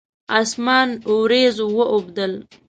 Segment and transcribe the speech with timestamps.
[0.39, 2.33] اسمان اوریځ واوبدل